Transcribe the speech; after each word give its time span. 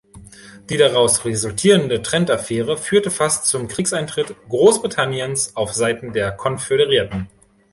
Die 0.71 0.77
daraus 0.77 1.25
resultierende 1.25 2.01
Trent-Affäre 2.01 2.75
führte 2.75 3.11
fast 3.11 3.45
zum 3.45 3.67
Kriegseintritt 3.67 4.35
Großbritanniens 4.49 5.55
auf 5.55 5.73
Seiten 5.73 6.11
der 6.11 6.31
Konföderierten. 6.31 7.29